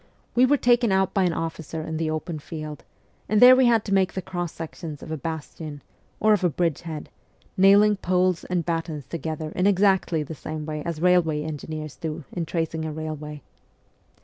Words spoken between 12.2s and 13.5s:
in tracing a railway.